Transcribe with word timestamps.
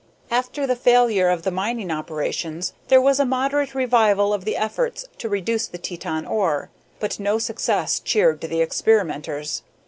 After 0.31 0.65
the 0.65 0.75
failure 0.75 1.29
of 1.29 1.43
the 1.43 1.51
mining 1.51 1.91
operations 1.91 2.73
there 2.87 2.99
was 2.99 3.19
a 3.19 3.23
moderate 3.23 3.75
revival 3.75 4.33
of 4.33 4.45
the 4.45 4.57
efforts 4.57 5.05
to 5.19 5.29
reduce 5.29 5.67
the 5.67 5.77
Teton 5.77 6.25
ore, 6.25 6.71
but 6.99 7.19
no 7.19 7.37
success 7.37 7.99
cheered 7.99 8.41
the 8.41 8.61
experimenters. 8.63 9.61